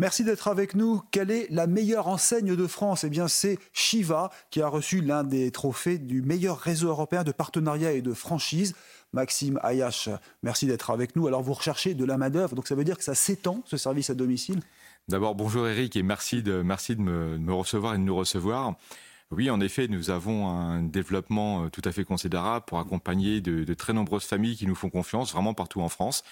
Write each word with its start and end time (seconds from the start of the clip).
Merci 0.00 0.24
d'être 0.24 0.48
avec 0.48 0.74
nous. 0.74 1.02
Quelle 1.10 1.30
est 1.30 1.46
la 1.50 1.66
meilleure 1.66 2.08
enseigne 2.08 2.56
de 2.56 2.66
France? 2.66 3.04
Eh 3.04 3.10
bien, 3.10 3.28
c'est 3.28 3.58
Shiva 3.74 4.30
qui 4.50 4.62
a 4.62 4.66
reçu 4.66 5.02
l'un 5.02 5.24
des 5.24 5.50
trophées 5.50 5.98
du 5.98 6.22
meilleur 6.22 6.56
réseau 6.56 6.88
européen 6.88 7.22
de 7.22 7.32
partenariat 7.32 7.92
et 7.92 8.00
de 8.00 8.14
franchise. 8.14 8.74
Maxime 9.12 9.60
Ayache, 9.62 10.08
merci 10.42 10.64
d'être 10.64 10.88
avec 10.88 11.16
nous. 11.16 11.26
Alors, 11.26 11.42
vous 11.42 11.52
recherchez 11.52 11.92
de 11.92 12.06
la 12.06 12.16
main-d'œuvre, 12.16 12.54
donc 12.54 12.66
ça 12.66 12.74
veut 12.74 12.84
dire 12.84 12.96
que 12.96 13.04
ça 13.04 13.14
s'étend, 13.14 13.62
ce 13.66 13.76
service 13.76 14.08
à 14.08 14.14
domicile? 14.14 14.62
D'abord, 15.08 15.34
bonjour 15.34 15.68
Eric 15.68 15.94
et 15.96 16.02
merci 16.02 16.42
de, 16.42 16.62
merci 16.62 16.96
de 16.96 17.02
me, 17.02 17.32
de 17.32 17.42
me 17.42 17.52
recevoir 17.52 17.92
et 17.92 17.98
de 17.98 18.02
nous 18.02 18.16
recevoir. 18.16 18.76
Oui, 19.32 19.48
en 19.48 19.60
effet, 19.60 19.86
nous 19.86 20.10
avons 20.10 20.48
un 20.48 20.82
développement 20.82 21.64
euh, 21.64 21.68
tout 21.68 21.82
à 21.84 21.92
fait 21.92 22.02
considérable 22.02 22.64
pour 22.66 22.80
accompagner 22.80 23.40
de, 23.40 23.62
de, 23.62 23.74
très 23.74 23.92
nombreuses 23.92 24.24
familles 24.24 24.56
qui 24.56 24.66
nous 24.66 24.74
font 24.74 24.90
confiance, 24.90 25.32
vraiment 25.32 25.54
partout 25.54 25.82
en 25.82 25.88
France, 25.88 26.24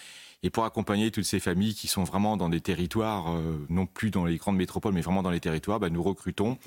et 0.43 0.51
pour 0.51 0.65
accompagner 0.65 1.13
toutes 1.13 1.25
ces 1.25 1.39
familles 1.39 1.75
qui 1.75 1.87
sont 1.87 2.03
vraiment 2.03 2.37
dans 2.37 2.49
des 2.49 2.61
territoires, 2.61 3.31
euh, 3.31 3.65
non 3.69 3.87
plus 3.87 4.11
dans 4.11 4.25
les 4.25 4.37
grandes 4.37 4.57
métropoles, 4.57 4.95
mais 4.95 5.01
vraiment 5.01 5.23
dans 5.23 5.31
les 5.31 5.39
territoires, 5.39 5.79
bah, 5.79 5.91
nous 5.91 6.03
recrutons 6.03 6.59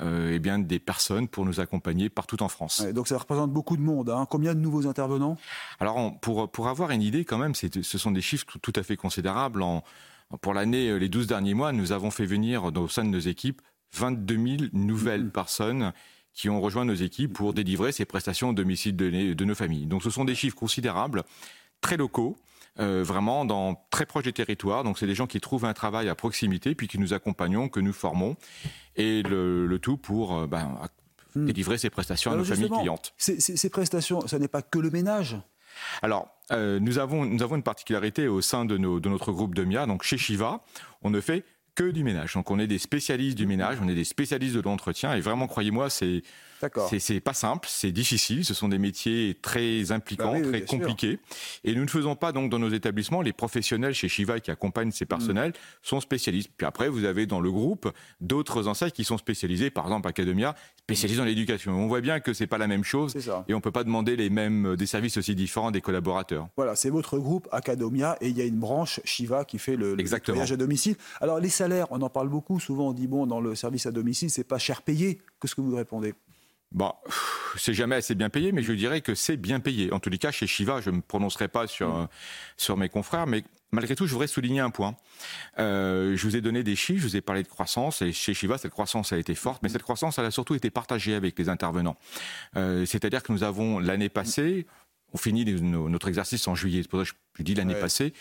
euh, 0.00 0.32
eh 0.34 0.38
bien, 0.38 0.58
des 0.58 0.78
personnes 0.78 1.28
pour 1.28 1.44
nous 1.44 1.60
accompagner 1.60 2.08
partout 2.08 2.42
en 2.42 2.48
France. 2.48 2.78
Ouais, 2.78 2.94
donc 2.94 3.06
ça 3.06 3.18
représente 3.18 3.52
beaucoup 3.52 3.76
de 3.76 3.82
monde. 3.82 4.08
Hein. 4.08 4.26
Combien 4.30 4.54
de 4.54 4.60
nouveaux 4.60 4.86
intervenants? 4.86 5.36
Alors, 5.80 5.98
on, 5.98 6.12
pour, 6.12 6.50
pour 6.50 6.68
avoir 6.68 6.92
une 6.92 7.02
idée, 7.02 7.26
quand 7.26 7.38
même, 7.38 7.54
ce 7.54 7.98
sont 7.98 8.10
des 8.10 8.22
chiffres 8.22 8.46
tout, 8.46 8.58
tout 8.58 8.80
à 8.80 8.82
fait 8.82 8.96
considérables. 8.96 9.62
En, 9.62 9.84
pour 10.40 10.54
l'année, 10.54 10.98
les 10.98 11.10
12 11.10 11.26
derniers 11.26 11.52
mois, 11.52 11.72
nous 11.72 11.92
avons 11.92 12.10
fait 12.10 12.24
venir 12.24 12.64
au 12.64 12.88
sein 12.88 13.04
de 13.04 13.10
nos 13.10 13.18
équipes 13.18 13.60
22 13.94 14.34
000 14.34 14.70
nouvelles 14.72 15.30
personnes 15.30 15.92
qui 16.32 16.48
ont 16.48 16.60
rejoint 16.60 16.84
nos 16.84 16.94
équipes 16.94 17.32
pour 17.32 17.54
délivrer 17.54 17.92
ces 17.92 18.04
prestations 18.04 18.50
au 18.50 18.52
domicile 18.52 18.96
de, 18.96 19.32
de 19.32 19.44
nos 19.44 19.54
familles. 19.54 19.86
Donc 19.86 20.02
ce 20.02 20.10
sont 20.10 20.24
des 20.24 20.34
chiffres 20.34 20.56
considérables, 20.56 21.22
très 21.80 21.96
locaux. 21.96 22.36
Euh, 22.80 23.04
vraiment 23.04 23.44
dans 23.44 23.80
très 23.90 24.04
proche 24.04 24.24
des 24.24 24.32
territoires. 24.32 24.82
Donc 24.82 24.98
c'est 24.98 25.06
des 25.06 25.14
gens 25.14 25.28
qui 25.28 25.40
trouvent 25.40 25.64
un 25.64 25.74
travail 25.74 26.08
à 26.08 26.16
proximité, 26.16 26.74
puis 26.74 26.88
qui 26.88 26.98
nous 26.98 27.14
accompagnons, 27.14 27.68
que 27.68 27.78
nous 27.78 27.92
formons, 27.92 28.34
et 28.96 29.22
le, 29.22 29.68
le 29.68 29.78
tout 29.78 29.96
pour 29.96 30.36
euh, 30.36 30.46
ben, 30.48 30.80
hmm. 31.36 31.46
délivrer 31.46 31.78
ces 31.78 31.88
prestations 31.88 32.32
Alors 32.32 32.44
à 32.44 32.48
nos 32.48 32.52
familles 32.56 32.80
clientes. 32.80 33.14
Ces, 33.16 33.38
ces, 33.38 33.56
ces 33.56 33.70
prestations, 33.70 34.26
ça 34.26 34.40
n'est 34.40 34.48
pas 34.48 34.60
que 34.62 34.80
le 34.80 34.90
ménage 34.90 35.36
alors, 36.02 36.28
euh, 36.52 36.78
nous, 36.78 36.98
avons, 36.98 37.24
nous 37.24 37.42
avons 37.42 37.56
une 37.56 37.62
particularité 37.62 38.28
au 38.28 38.40
sein 38.40 38.64
de, 38.64 38.76
nos, 38.76 39.00
de 39.00 39.08
notre 39.08 39.32
groupe 39.32 39.54
de 39.54 39.64
MIA. 39.64 39.86
Donc, 39.86 40.02
chez 40.02 40.18
Shiva, 40.18 40.60
on 41.02 41.10
ne 41.10 41.20
fait 41.20 41.44
que 41.74 41.90
du 41.90 42.04
ménage. 42.04 42.34
Donc, 42.34 42.50
on 42.50 42.58
est 42.58 42.66
des 42.66 42.78
spécialistes 42.78 43.36
du 43.36 43.46
ménage, 43.46 43.78
on 43.82 43.88
est 43.88 43.94
des 43.94 44.04
spécialistes 44.04 44.54
de 44.54 44.60
l'entretien. 44.60 45.14
Et 45.14 45.20
vraiment, 45.20 45.46
croyez-moi, 45.46 45.90
c'est 45.90 46.22
c'est 46.98 47.20
pas 47.20 47.34
simple, 47.34 47.68
c'est 47.70 47.92
difficile. 47.92 48.44
Ce 48.44 48.54
sont 48.54 48.68
des 48.68 48.78
métiers 48.78 49.36
très 49.40 49.92
impliquants, 49.92 50.32
bah 50.32 50.38
oui, 50.42 50.48
très 50.48 50.62
compliqués. 50.62 51.18
Sûr. 51.30 51.36
Et 51.64 51.74
nous 51.74 51.82
ne 51.84 51.88
faisons 51.88 52.16
pas 52.16 52.32
donc 52.32 52.50
dans 52.50 52.58
nos 52.58 52.70
établissements 52.70 53.22
les 53.22 53.32
professionnels 53.32 53.94
chez 53.94 54.08
Shiva 54.08 54.40
qui 54.40 54.50
accompagnent 54.50 54.90
ces 54.90 55.06
personnels 55.06 55.50
mmh. 55.50 55.54
sont 55.82 56.00
spécialistes. 56.00 56.50
Puis 56.56 56.66
après, 56.66 56.88
vous 56.88 57.04
avez 57.04 57.26
dans 57.26 57.40
le 57.40 57.50
groupe 57.50 57.90
d'autres 58.20 58.68
enseignes 58.68 58.90
qui 58.90 59.04
sont 59.04 59.18
spécialisées, 59.18 59.70
par 59.70 59.84
exemple 59.84 60.08
Academia, 60.08 60.54
spécialisées 60.78 61.18
dans 61.18 61.24
l'éducation. 61.24 61.72
On 61.72 61.86
voit 61.86 62.00
bien 62.00 62.20
que 62.20 62.32
c'est 62.32 62.46
pas 62.46 62.58
la 62.58 62.66
même 62.66 62.84
chose 62.84 63.14
et 63.48 63.54
on 63.54 63.60
peut 63.60 63.72
pas 63.72 63.84
demander 63.84 64.16
les 64.16 64.30
mêmes 64.30 64.76
des 64.76 64.86
services 64.86 65.16
aussi 65.16 65.34
différents 65.34 65.70
des 65.70 65.80
collaborateurs. 65.80 66.48
Voilà, 66.56 66.76
c'est 66.76 66.90
votre 66.90 67.18
groupe 67.18 67.48
Academia 67.52 68.16
et 68.20 68.28
il 68.28 68.36
y 68.36 68.42
a 68.42 68.44
une 68.44 68.58
branche 68.58 69.00
Shiva 69.04 69.44
qui 69.44 69.58
fait 69.58 69.76
le, 69.76 69.94
le 69.94 70.04
voyage 70.04 70.52
à 70.52 70.56
domicile. 70.56 70.96
Alors 71.20 71.40
les 71.40 71.48
salaires, 71.48 71.86
on 71.90 72.02
en 72.02 72.10
parle 72.10 72.28
beaucoup. 72.28 72.60
Souvent, 72.60 72.88
on 72.88 72.92
dit 72.92 73.06
bon, 73.06 73.26
dans 73.26 73.40
le 73.40 73.54
service 73.54 73.86
à 73.86 73.92
domicile, 73.92 74.30
c'est 74.30 74.44
pas 74.44 74.58
cher 74.58 74.82
payé. 74.82 75.20
Qu'est-ce 75.40 75.54
que 75.54 75.60
vous 75.60 75.76
répondez? 75.76 76.14
Bon, 76.72 76.92
c'est 77.56 77.74
jamais 77.74 77.96
assez 77.96 78.14
bien 78.14 78.30
payé, 78.30 78.50
mais 78.50 78.62
je 78.62 78.72
dirais 78.72 79.00
que 79.00 79.14
c'est 79.14 79.36
bien 79.36 79.60
payé. 79.60 79.92
En 79.92 80.00
tous 80.00 80.10
les 80.10 80.18
cas, 80.18 80.32
chez 80.32 80.46
Shiva, 80.46 80.80
je 80.80 80.90
ne 80.90 80.96
me 80.96 81.02
prononcerai 81.02 81.48
pas 81.48 81.66
sur, 81.66 81.88
mmh. 81.88 82.08
sur 82.56 82.76
mes 82.76 82.88
confrères, 82.88 83.26
mais 83.26 83.44
malgré 83.70 83.94
tout, 83.94 84.06
je 84.06 84.12
voudrais 84.12 84.26
souligner 84.26 84.60
un 84.60 84.70
point. 84.70 84.96
Euh, 85.58 86.16
je 86.16 86.26
vous 86.26 86.36
ai 86.36 86.40
donné 86.40 86.62
des 86.62 86.74
chiffres, 86.74 87.00
je 87.00 87.06
vous 87.06 87.16
ai 87.16 87.20
parlé 87.20 87.42
de 87.42 87.48
croissance, 87.48 88.02
et 88.02 88.12
chez 88.12 88.34
Shiva, 88.34 88.58
cette 88.58 88.72
croissance 88.72 89.12
a 89.12 89.18
été 89.18 89.34
forte, 89.34 89.62
mais 89.62 89.68
cette 89.68 89.82
croissance, 89.82 90.18
elle 90.18 90.24
a 90.24 90.30
surtout 90.30 90.54
été 90.54 90.70
partagée 90.70 91.14
avec 91.14 91.38
les 91.38 91.48
intervenants. 91.48 91.96
Euh, 92.56 92.86
C'est-à-dire 92.86 93.22
que 93.22 93.32
nous 93.32 93.44
avons, 93.44 93.78
l'année 93.78 94.08
passée, 94.08 94.66
on 95.14 95.18
finit 95.18 95.44
notre 95.44 96.08
exercice 96.08 96.46
en 96.48 96.56
juillet, 96.56 96.82
c'est 96.82 96.88
pour 96.88 97.00
ça 97.00 97.12
que 97.12 97.16
je 97.38 97.42
dis 97.44 97.54
l'année 97.54 97.74
ouais. 97.74 97.80
passée, 97.80 98.12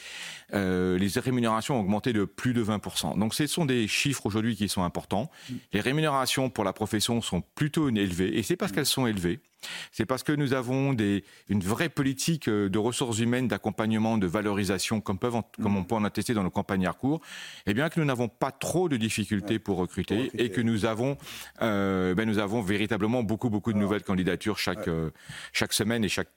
euh, 0.54 0.98
les 0.98 1.20
rémunérations 1.20 1.78
ont 1.78 1.82
augmenté 1.82 2.14
de 2.14 2.24
plus 2.24 2.54
de 2.54 2.64
20%. 2.64 3.18
Donc 3.18 3.34
ce 3.34 3.48
sont 3.48 3.66
des 3.66 3.88
chiffres 3.88 4.26
aujourd'hui 4.28 4.56
qui 4.56 4.70
sont 4.70 4.84
importants. 4.84 5.30
Mm. 5.50 5.54
Les 5.74 5.82
rémunérations 5.82 6.50
pour 6.52 6.64
la 6.64 6.72
profession 6.72 7.22
sont 7.22 7.42
plutôt 7.56 7.90
élevées, 7.90 8.38
et 8.38 8.44
c'est 8.44 8.56
parce 8.56 8.72
mm. 8.72 8.76
qu'elles 8.76 8.86
sont 8.86 9.08
élevées, 9.08 9.40
c'est 9.92 10.06
parce 10.06 10.24
que 10.24 10.34
nous 10.34 10.54
avons 10.54 10.94
des, 10.94 11.24
une 11.50 11.62
vraie 11.62 11.90
politique 11.90 12.48
euh, 12.48 12.70
de 12.70 12.78
ressources 12.78 13.20
humaines, 13.20 13.48
d'accompagnement, 13.48 14.20
de 14.20 14.28
valorisation, 14.28 15.02
comme, 15.02 15.18
peuvent 15.18 15.36
en, 15.36 15.40
mm. 15.58 15.64
comme 15.64 15.78
on 15.78 15.84
peut 15.84 15.96
en 15.96 16.04
attester 16.04 16.36
dans 16.36 16.44
nos 16.44 16.52
campagnes 16.52 16.88
cours, 17.00 17.22
eh 17.66 17.74
bien 17.74 17.90
que 17.90 18.00
nous 18.00 18.06
n'avons 18.06 18.28
pas 18.28 18.52
trop 18.52 18.88
de 18.88 18.98
difficultés 18.98 19.58
pour, 19.58 19.78
recruter, 19.78 20.16
pour, 20.16 20.24
recruter, 20.26 20.44
et 20.44 20.52
que 20.52 20.62
nous 20.62 20.86
avons, 20.86 21.18
euh, 21.64 22.14
ben 22.14 22.28
nous 22.28 22.38
avons 22.38 22.62
véritablement 22.62 23.24
beaucoup, 23.24 23.50
beaucoup 23.50 23.72
de 23.72 23.78
Alors, 23.78 23.90
nouvelles 23.90 24.04
candidatures 24.04 24.60
chaque, 24.60 24.86
ouais. 24.86 24.90
euh, 24.90 25.10
chaque 25.54 25.74
semaine 25.74 26.04
et 26.04 26.10
chaque 26.10 26.30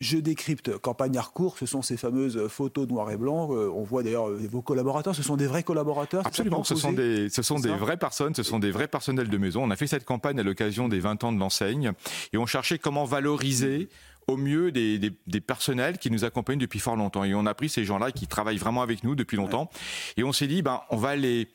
je 0.00 0.18
décrypte 0.18 0.78
campagne 0.78 1.16
Harcourt, 1.16 1.58
ce 1.58 1.66
sont 1.66 1.82
ces 1.82 1.96
fameuses 1.96 2.46
photos 2.48 2.88
noir 2.88 3.10
et 3.10 3.16
blanc. 3.16 3.52
Euh, 3.52 3.68
on 3.74 3.82
voit 3.82 4.02
d'ailleurs 4.02 4.28
vos 4.28 4.62
collaborateurs, 4.62 5.14
ce 5.14 5.22
sont 5.22 5.36
des 5.36 5.46
vrais 5.46 5.64
collaborateurs 5.64 6.26
Absolument, 6.26 6.62
ce 6.62 6.76
sont 6.76 6.92
des, 6.92 7.28
ce 7.28 7.42
sont 7.42 7.58
des 7.58 7.74
vraies 7.74 7.96
personnes, 7.96 8.34
ce 8.34 8.42
sont 8.42 8.58
des 8.58 8.70
vrais 8.70 8.88
personnels 8.88 9.28
de 9.28 9.38
maison. 9.38 9.64
On 9.64 9.70
a 9.70 9.76
fait 9.76 9.88
cette 9.88 10.04
campagne 10.04 10.38
à 10.38 10.42
l'occasion 10.42 10.88
des 10.88 11.00
20 11.00 11.24
ans 11.24 11.32
de 11.32 11.38
l'enseigne 11.38 11.92
et 12.32 12.38
on 12.38 12.46
cherchait 12.46 12.78
comment 12.78 13.04
valoriser 13.04 13.88
au 14.28 14.36
mieux 14.36 14.70
des, 14.70 14.98
des, 14.98 15.10
des, 15.26 15.40
personnels 15.40 15.98
qui 15.98 16.10
nous 16.10 16.24
accompagnent 16.24 16.58
depuis 16.58 16.78
fort 16.78 16.96
longtemps. 16.96 17.24
Et 17.24 17.34
on 17.34 17.46
a 17.46 17.54
pris 17.54 17.70
ces 17.70 17.84
gens-là 17.84 18.12
qui 18.12 18.26
travaillent 18.26 18.58
vraiment 18.58 18.82
avec 18.82 19.02
nous 19.02 19.14
depuis 19.14 19.38
longtemps 19.38 19.70
ouais. 19.72 20.22
et 20.22 20.24
on 20.24 20.32
s'est 20.32 20.46
dit, 20.46 20.60
ben, 20.60 20.82
on 20.90 20.98
va 20.98 21.16
les 21.16 21.48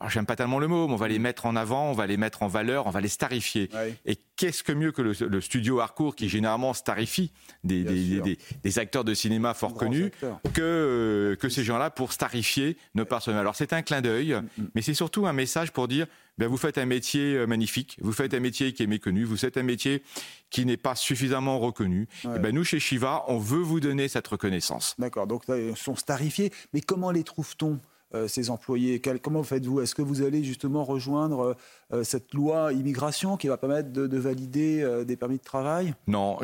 alors 0.00 0.10
j'aime 0.10 0.26
pas 0.26 0.36
tellement 0.36 0.58
le 0.58 0.68
mot, 0.68 0.86
mais 0.86 0.94
on 0.94 0.96
va 0.96 1.08
les 1.08 1.18
mettre 1.18 1.46
en 1.46 1.56
avant, 1.56 1.90
on 1.90 1.92
va 1.92 2.06
les 2.06 2.16
mettre 2.16 2.42
en 2.42 2.48
valeur, 2.48 2.86
on 2.86 2.90
va 2.90 3.00
les 3.00 3.08
starifier. 3.08 3.68
Et 4.06 4.16
qu'est-ce 4.36 4.62
que 4.62 4.72
mieux 4.72 4.92
que 4.92 5.02
le, 5.02 5.12
le, 5.26 5.40
studio 5.40 5.80
Harcourt 5.80 6.14
qui 6.14 6.28
généralement 6.28 6.72
starifie 6.74 7.32
des, 7.64 7.82
des, 7.82 8.20
des, 8.20 8.38
des, 8.62 8.78
acteurs 8.78 9.04
de 9.04 9.14
cinéma 9.14 9.54
fort 9.54 9.74
connus 9.74 10.12
que, 10.54 11.36
que 11.40 11.48
ces 11.48 11.64
gens-là 11.64 11.90
pour 11.90 12.12
starifier 12.12 12.76
nos 12.94 13.04
personnages. 13.04 13.40
Alors 13.40 13.56
c'est 13.56 13.72
un 13.72 13.82
clin 13.82 14.00
d'œil, 14.00 14.34
mm 14.34 14.38
-hmm. 14.38 14.68
mais 14.74 14.82
c'est 14.82 14.94
surtout 14.94 15.26
un 15.26 15.32
message 15.32 15.72
pour 15.72 15.88
dire 15.88 16.06
ben, 16.38 16.46
vous 16.46 16.56
faites 16.56 16.78
un 16.78 16.86
métier 16.86 17.34
euh, 17.34 17.46
magnifique, 17.46 17.96
vous 18.00 18.12
faites 18.12 18.32
un 18.32 18.40
métier 18.40 18.72
qui 18.72 18.84
est 18.84 18.86
méconnu, 18.86 19.24
vous 19.24 19.36
faites 19.36 19.56
un 19.56 19.64
métier 19.64 20.02
qui 20.50 20.64
n'est 20.64 20.76
pas 20.76 20.94
suffisamment 20.94 21.58
reconnu. 21.58 22.06
Ouais. 22.24 22.36
Et 22.36 22.38
ben, 22.38 22.54
nous, 22.54 22.64
chez 22.64 22.78
Shiva, 22.78 23.24
on 23.26 23.38
veut 23.38 23.64
vous 23.70 23.80
donner 23.80 24.06
cette 24.06 24.28
reconnaissance. 24.28 24.94
D'accord, 24.98 25.26
donc 25.26 25.42
ils 25.48 25.76
sont 25.76 25.96
starifiés, 25.96 26.52
mais 26.72 26.80
comment 26.80 27.10
les 27.10 27.24
trouve-t-on? 27.24 27.80
Euh, 28.14 28.28
ces 28.28 28.50
employés 28.50 29.00
Quel, 29.00 29.20
Comment 29.20 29.42
faites-vous? 29.42 29.80
Est-ce 29.80 29.94
que 29.94 30.02
vous 30.02 30.22
allez 30.22 30.42
justement 30.42 30.84
rejoindre 30.84 31.56
euh, 31.92 32.04
cette 32.04 32.34
loi 32.34 32.72
immigration 32.72 33.36
qui 33.36 33.48
va 33.48 33.56
permettre 33.56 33.92
de, 33.92 34.06
de 34.06 34.18
valider 34.18 34.82
euh, 34.82 35.04
des 35.04 35.16
permis 35.16 35.38
de 35.38 35.42
travail? 35.42 35.94
Non, 36.06 36.38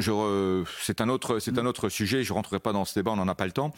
c'est 0.80 1.00
un, 1.00 1.08
autre, 1.08 1.38
c'est 1.38 1.58
un 1.58 1.66
autre 1.66 1.88
sujet, 1.88 2.22
je 2.22 2.32
ne 2.32 2.34
rentrerai 2.34 2.60
pas 2.60 2.72
dans 2.72 2.84
ce 2.84 2.94
débat, 2.94 3.12
on 3.12 3.16
n'en 3.16 3.28
a 3.28 3.34
pas 3.34 3.46
le 3.46 3.52
temps. 3.52 3.72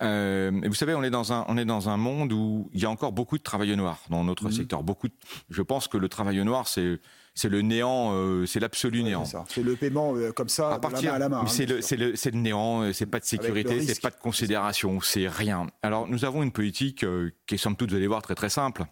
Euh, 0.00 0.50
vous 0.66 0.74
savez, 0.74 0.94
on 0.94 1.02
est, 1.02 1.10
dans 1.10 1.32
un, 1.32 1.44
on 1.48 1.58
est 1.58 1.64
dans 1.64 1.88
un 1.90 1.96
monde 1.96 2.32
où 2.32 2.70
il 2.72 2.80
y 2.80 2.86
a 2.86 2.90
encore 2.90 3.12
beaucoup 3.12 3.36
de 3.36 3.42
travail 3.42 3.76
noir 3.76 3.98
dans 4.08 4.24
notre 4.24 4.48
mmh. 4.48 4.52
secteur. 4.52 4.82
Beaucoup 4.82 5.08
de, 5.08 5.14
je 5.50 5.62
pense 5.62 5.88
que 5.88 5.98
le 5.98 6.08
travail 6.08 6.42
noir, 6.44 6.68
c'est 6.68 7.00
c'est 7.34 7.48
le 7.48 7.62
néant, 7.62 8.12
euh, 8.12 8.44
c'est 8.46 8.60
l'absolu 8.60 8.98
ouais, 8.98 9.10
néant. 9.10 9.24
C'est 9.48 9.62
le 9.62 9.76
paiement 9.76 10.14
euh, 10.16 10.32
comme 10.32 10.48
ça, 10.48 10.74
à 10.74 10.78
partir, 10.78 11.14
de 11.14 11.18
la 11.18 11.28
main 11.28 11.38
à 11.38 11.40
la 11.40 11.44
main. 11.44 11.46
C'est 11.46 11.70
hein, 11.70 11.96
le, 11.96 12.06
le, 12.06 12.12
le, 12.12 12.38
néant, 12.38 12.82
euh, 12.82 12.92
c'est 12.92 13.06
pas 13.06 13.20
de 13.20 13.24
sécurité, 13.24 13.80
c'est 13.82 14.00
pas 14.00 14.10
de 14.10 14.16
considération, 14.16 15.00
c'est 15.00 15.28
rien. 15.28 15.66
Alors 15.82 16.08
nous 16.08 16.24
avons 16.24 16.42
une 16.42 16.52
politique 16.52 17.04
euh, 17.04 17.30
qui 17.46 17.54
est 17.54 17.58
somme 17.58 17.76
toute, 17.76 17.90
vous 17.90 17.96
allez 17.96 18.06
voir, 18.06 18.22
très 18.22 18.34
très 18.34 18.50
simple. 18.50 18.84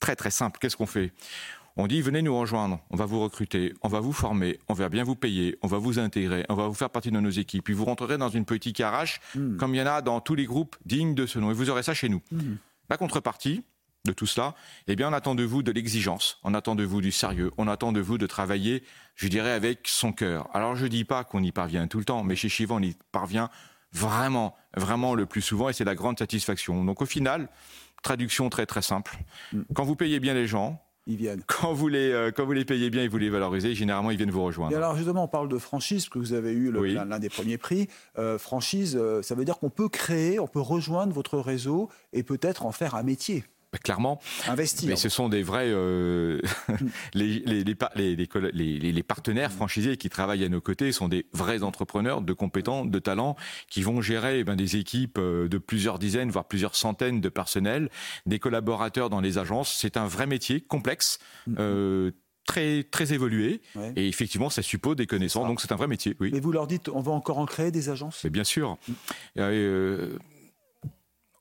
Très 0.00 0.14
très 0.14 0.30
simple. 0.30 0.58
Qu'est-ce 0.60 0.76
qu'on 0.76 0.86
fait? 0.86 1.12
On 1.76 1.86
dit 1.86 2.00
venez 2.00 2.22
nous 2.22 2.36
rejoindre, 2.36 2.80
on 2.90 2.96
va 2.96 3.04
vous 3.04 3.20
recruter, 3.20 3.72
on 3.82 3.88
va 3.88 4.00
vous 4.00 4.12
former, 4.12 4.58
on 4.68 4.74
va 4.74 4.88
bien 4.88 5.04
vous 5.04 5.14
payer, 5.14 5.56
on 5.62 5.68
va 5.68 5.78
vous 5.78 5.98
intégrer, 5.98 6.44
on 6.48 6.54
va 6.54 6.66
vous 6.66 6.74
faire 6.74 6.90
partie 6.90 7.10
de 7.10 7.20
nos 7.20 7.30
équipes, 7.30 7.64
puis 7.64 7.74
vous 7.74 7.84
rentrerez 7.84 8.18
dans 8.18 8.28
une 8.28 8.44
politique 8.44 8.78
RH 8.78 9.20
mmh. 9.36 9.56
comme 9.58 9.74
il 9.74 9.78
y 9.78 9.82
en 9.82 9.86
a 9.86 10.02
dans 10.02 10.20
tous 10.20 10.34
les 10.34 10.44
groupes 10.44 10.76
dignes 10.84 11.14
de 11.14 11.24
ce 11.24 11.38
nom, 11.38 11.52
et 11.52 11.54
vous 11.54 11.70
aurez 11.70 11.84
ça 11.84 11.94
chez 11.94 12.08
nous. 12.08 12.20
Mmh. 12.32 12.54
La 12.90 12.96
contrepartie, 12.96 13.62
de 14.08 14.12
tout 14.12 14.26
cela, 14.26 14.54
eh 14.86 14.96
bien, 14.96 15.08
on 15.08 15.12
attend 15.12 15.34
de 15.34 15.44
vous 15.44 15.62
de 15.62 15.70
l'exigence, 15.70 16.38
on 16.42 16.54
attend 16.54 16.74
de 16.74 16.84
vous 16.84 17.00
du 17.00 17.12
sérieux, 17.12 17.52
on 17.56 17.68
attend 17.68 17.92
de 17.92 18.00
vous 18.00 18.18
de 18.18 18.26
travailler, 18.26 18.82
je 19.14 19.28
dirais, 19.28 19.52
avec 19.52 19.80
son 19.84 20.12
cœur. 20.12 20.48
Alors, 20.54 20.74
je 20.74 20.84
ne 20.84 20.88
dis 20.88 21.04
pas 21.04 21.24
qu'on 21.24 21.42
y 21.42 21.52
parvient 21.52 21.86
tout 21.86 21.98
le 21.98 22.04
temps, 22.04 22.24
mais 22.24 22.34
chez 22.36 22.48
Chivan, 22.48 22.76
on 22.76 22.82
y 22.82 22.96
parvient 23.12 23.50
vraiment, 23.92 24.56
vraiment 24.76 25.14
le 25.14 25.26
plus 25.26 25.42
souvent, 25.42 25.68
et 25.68 25.72
c'est 25.72 25.84
la 25.84 25.94
grande 25.94 26.18
satisfaction. 26.18 26.84
Donc 26.84 27.00
au 27.02 27.06
final, 27.06 27.48
traduction 28.02 28.48
très 28.50 28.66
très 28.66 28.82
simple. 28.82 29.16
Mm. 29.52 29.62
Quand 29.74 29.84
vous 29.84 29.96
payez 29.96 30.20
bien 30.20 30.34
les 30.34 30.46
gens, 30.46 30.82
ils 31.08 31.16
viennent. 31.16 31.42
Quand 31.46 31.72
vous, 31.72 31.88
les, 31.88 32.12
euh, 32.12 32.30
quand 32.30 32.44
vous 32.44 32.52
les 32.52 32.66
payez 32.66 32.90
bien 32.90 33.02
et 33.02 33.08
vous 33.08 33.16
les 33.16 33.30
valorisez, 33.30 33.74
généralement, 33.74 34.10
ils 34.10 34.18
viennent 34.18 34.30
vous 34.30 34.44
rejoindre. 34.44 34.74
Et 34.74 34.76
alors, 34.76 34.94
justement, 34.94 35.24
on 35.24 35.28
parle 35.28 35.48
de 35.48 35.56
franchise, 35.56 36.04
parce 36.04 36.10
que 36.10 36.18
vous 36.18 36.34
avez 36.34 36.52
eu 36.52 36.70
l'un 36.70 37.18
des 37.18 37.30
premiers 37.30 37.56
prix. 37.56 37.88
Euh, 38.18 38.38
franchise, 38.38 38.94
euh, 38.94 39.22
ça 39.22 39.34
veut 39.34 39.46
dire 39.46 39.58
qu'on 39.58 39.70
peut 39.70 39.88
créer, 39.88 40.38
on 40.38 40.46
peut 40.46 40.60
rejoindre 40.60 41.14
votre 41.14 41.38
réseau 41.38 41.88
et 42.12 42.22
peut-être 42.22 42.66
en 42.66 42.72
faire 42.72 42.94
un 42.94 43.02
métier. 43.02 43.44
Bah, 43.72 43.78
clairement. 43.78 44.18
Investir. 44.46 44.88
Mais 44.88 44.96
ce 44.96 45.10
sont 45.10 45.28
des 45.28 45.42
vrais. 45.42 45.68
Euh, 45.68 46.40
les, 47.14 47.40
les, 47.40 47.64
les, 47.64 48.16
les, 48.92 49.02
partenaires 49.02 49.52
franchisés 49.52 49.98
qui 49.98 50.08
travaillent 50.08 50.44
à 50.44 50.48
nos 50.48 50.62
côtés 50.62 50.90
sont 50.90 51.08
des 51.08 51.26
vrais 51.34 51.62
entrepreneurs 51.62 52.22
de 52.22 52.32
compétents, 52.32 52.86
de 52.86 52.98
talents, 52.98 53.36
qui 53.68 53.82
vont 53.82 54.00
gérer 54.00 54.40
eh 54.40 54.44
ben, 54.44 54.56
des 54.56 54.76
équipes 54.76 55.18
euh, 55.18 55.48
de 55.48 55.58
plusieurs 55.58 55.98
dizaines, 55.98 56.30
voire 56.30 56.46
plusieurs 56.46 56.76
centaines 56.76 57.20
de 57.20 57.28
personnels, 57.28 57.90
des 58.24 58.38
collaborateurs 58.38 59.10
dans 59.10 59.20
les 59.20 59.36
agences. 59.36 59.76
C'est 59.78 59.98
un 59.98 60.06
vrai 60.06 60.26
métier 60.26 60.62
complexe. 60.62 61.18
Mm-hmm. 61.46 61.56
Euh, 61.58 62.10
très 62.46 62.82
très 62.82 63.12
évolué 63.12 63.60
et 63.94 64.08
effectivement 64.08 64.48
ça 64.48 64.62
suppose 64.62 64.96
des 64.96 65.06
connaissances 65.06 65.46
donc 65.46 65.60
c'est 65.60 65.70
un 65.70 65.76
vrai 65.76 65.86
métier 65.86 66.16
oui. 66.18 66.30
Mais 66.32 66.40
vous 66.40 66.50
leur 66.50 66.66
dites 66.66 66.88
on 66.88 67.00
va 67.00 67.12
encore 67.12 67.36
en 67.36 67.44
créer 67.44 67.70
des 67.70 67.90
agences? 67.90 68.24
Mais 68.24 68.30
bien 68.30 68.42
sûr. 68.42 68.78
Mm. 68.88 68.92
Euh, 69.36 70.18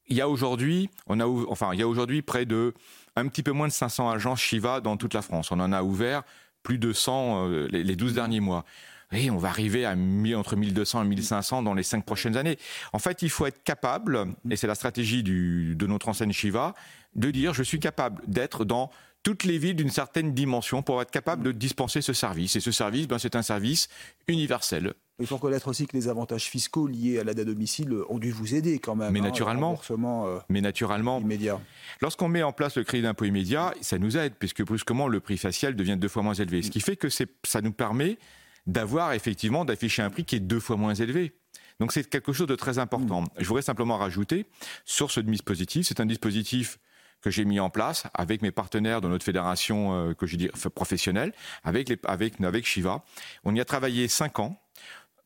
il 0.08 0.18
y 0.18 0.22
a 0.22 0.30
aujourd'hui, 0.30 0.90
on 1.08 1.20
a, 1.20 1.26
enfin, 1.26 1.72
il 1.74 1.80
y 1.80 1.84
a 1.84 1.88
aujourd'hui 1.88 2.22
près 2.22 2.46
de 2.46 2.74
un 3.16 3.28
petit 3.28 3.44
peu 3.44 3.52
moins 3.52 3.68
de 3.68 3.74
500 3.74 4.10
agences 4.10 4.40
Shiva 4.40 4.80
dans 4.80 4.98
toute 4.98 5.14
la 5.14 5.22
France. 5.22 5.52
On 5.52 5.60
en 5.60 5.72
a 5.72 5.84
ouvert 5.84 6.24
plus 6.64 6.78
de 6.78 6.94
100 6.94 7.50
euh, 7.50 7.68
les, 7.72 7.96
12 7.96 8.14
derniers 8.14 8.40
mois. 8.40 8.64
Et 9.12 9.32
on 9.32 9.38
va 9.38 9.48
arriver 9.48 9.86
à 9.86 9.96
entre 10.36 10.56
1200 10.56 11.04
et 11.04 11.08
1500 11.08 11.64
dans 11.64 11.74
les 11.74 11.84
cinq 11.84 12.06
prochaines 12.06 12.36
années. 12.36 12.58
En 12.92 13.00
fait, 13.00 13.22
il 13.22 13.30
faut 13.30 13.46
être 13.46 13.64
capable, 13.64 14.36
et 14.50 14.58
c'est 14.58 14.68
la 14.68 14.76
stratégie 14.76 15.24
de 15.24 15.88
notre 15.88 16.10
enseigne 16.10 16.34
Shiva, 16.34 16.74
de 17.16 17.32
dire 17.32 17.54
je 17.54 17.64
suis 17.64 17.80
capable 17.80 18.22
d'être 18.28 18.66
dans 18.66 18.92
toutes 19.24 19.46
les 19.46 19.58
villes 19.58 19.78
d'une 19.78 19.90
certaine 19.90 20.34
dimension 20.34 20.82
pour 20.82 21.02
être 21.02 21.12
capable 21.12 21.44
de 21.44 21.54
dispenser 21.54 22.02
ce 22.02 22.14
service. 22.14 22.58
Et 22.58 22.60
ce 22.60 22.72
service, 22.72 23.08
ben, 23.08 23.18
c'est 23.18 23.36
un 23.36 23.42
service 23.42 23.88
universel. 24.28 24.94
Il 25.20 25.26
faut 25.26 25.36
reconnaître 25.38 25.68
aussi 25.68 25.88
que 25.88 25.98
les 25.98 26.08
avantages 26.08 26.46
fiscaux 26.46 26.86
liés 26.86 27.18
à 27.18 27.24
l'aide 27.24 27.40
à 27.40 27.44
domicile 27.44 27.92
ont 28.08 28.20
dû 28.20 28.32
vous 28.32 28.54
aider 28.54 28.78
quand 28.78 28.96
même. 28.96 29.12
Mais 29.12 29.20
hein, 29.20 29.24
naturellement. 29.24 29.80
Euh, 29.90 30.40
mais 30.48 30.62
naturellement. 30.62 31.20
Immédiat. 31.20 31.60
Lorsqu'on 32.02 32.28
met 32.28 32.44
en 32.44 32.52
place 32.52 32.78
le 32.78 32.84
crédit 32.84 33.02
d'impôt 33.04 33.26
immédiat, 33.26 33.74
ça 33.82 33.98
nous 33.98 34.16
aide, 34.16 34.34
puisque 34.38 34.64
brusquement, 34.64 35.08
le 35.08 35.20
prix 35.20 35.38
facial 35.38 35.76
devient 35.76 35.98
deux 35.98 36.08
fois 36.08 36.22
moins 36.22 36.36
élevé. 36.36 36.62
Ce 36.62 36.70
qui 36.70 36.82
fait 36.82 36.96
que 36.96 37.08
ça 37.10 37.62
nous 37.62 37.72
permet 37.72 38.20
d'avoir 38.68 39.14
effectivement, 39.14 39.66
d'afficher 39.66 40.04
un 40.04 40.10
prix 40.10 40.26
qui 40.26 40.36
est 40.36 40.42
deux 40.42 40.60
fois 40.60 40.76
moins 40.76 40.94
élevé. 40.94 41.34
Donc 41.80 41.94
c'est 41.94 42.08
quelque 42.08 42.34
chose 42.34 42.48
de 42.48 42.56
très 42.56 42.78
important. 42.78 43.22
Mm. 43.22 43.28
Je 43.40 43.48
voudrais 43.48 43.62
simplement 43.64 43.98
rajouter 43.98 44.46
sur 44.86 45.10
ce 45.10 45.20
dispositif, 45.20 45.88
c'est 45.88 46.00
un 46.00 46.06
dispositif 46.06 46.78
que 47.22 47.32
j'ai 47.32 47.46
mis 47.46 47.60
en 47.60 47.72
place 47.72 48.04
avec 48.14 48.44
mes 48.44 48.52
partenaires 48.52 49.02
de 49.02 49.08
notre 49.08 49.26
fédération 49.26 49.94
euh, 49.94 50.14
que 50.14 50.28
je 50.28 50.36
dis 50.36 50.50
professionnelle, 50.76 51.34
avec, 51.64 51.90
les, 51.90 51.98
avec, 52.04 52.40
avec 52.40 52.66
Shiva. 52.68 53.04
On 53.44 53.56
y 53.56 53.60
a 53.60 53.66
travaillé 53.66 54.08
cinq 54.08 54.38
ans 54.38 54.62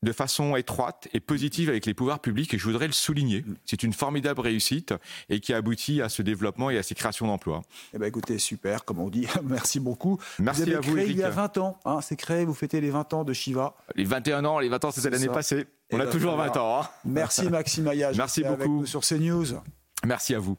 de 0.04 0.12
façon 0.12 0.56
étroite 0.56 1.08
et 1.14 1.20
positive 1.20 1.70
avec 1.70 1.86
les 1.86 1.94
pouvoirs 1.94 2.20
publics 2.20 2.54
et 2.54 2.58
je 2.58 2.64
voudrais 2.64 2.88
le 2.88 2.94
souligner. 2.94 3.46
C'est 3.66 3.84
une 3.84 3.94
formidable 3.94 4.42
réussite 4.42 4.94
et 5.30 5.40
qui 5.40 5.54
aboutit 5.54 6.02
à 6.02 6.10
ce 6.10 6.22
développement 6.22 6.70
et 6.70 6.78
à 6.78 6.84
ces 6.84 6.96
créations 6.96 7.28
d'emplois. 7.28 7.62
Eh 7.94 7.98
ben 8.00 8.08
écoutez, 8.08 8.38
super, 8.40 8.84
comme 8.84 9.00
on 9.00 9.10
dit. 9.10 9.28
Merci 9.44 9.80
beaucoup. 9.80 10.20
Merci 10.40 10.66
vous 10.66 10.78
à 10.78 10.80
vous, 10.80 10.94
créé 10.94 11.10
il 11.10 11.18
y 11.18 11.24
a 11.24 11.30
20 11.30 11.58
ans. 11.60 11.80
Hein, 11.86 12.00
c'est 12.02 12.16
créé, 12.16 12.46
vous 12.46 12.54
fêtez 12.54 12.82
les 12.82 12.90
20 12.90 13.14
ans 13.14 13.24
de 13.24 13.34
Shiva. 13.34 13.76
Les 13.96 14.06
21 14.06 14.46
ans, 14.46 14.60
les 14.60 14.70
20 14.70 14.86
ans, 14.86 14.92
c'est 14.92 15.10
l'année 15.10 15.28
passée. 15.28 15.68
On 15.92 15.98
eh 15.98 16.02
a 16.02 16.06
ben 16.06 16.12
toujours 16.12 16.36
20 16.36 16.58
ans. 16.58 16.82
Hein. 16.82 16.88
Merci 17.06 17.50
Maxime 17.50 17.88
Ayage. 17.88 18.18
Merci 18.18 18.44
beaucoup. 18.44 18.86
sur 18.86 19.02
CNews. 19.02 19.62
Merci 20.06 20.34
à 20.34 20.40
vous. 20.40 20.58